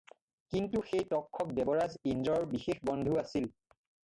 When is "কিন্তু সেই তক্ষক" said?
0.53-1.51